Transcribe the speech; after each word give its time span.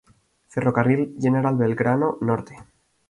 Ferrocarril 0.47 1.13
General 1.19 1.55
Belgrano 1.55 2.17
"Norte". 2.21 2.57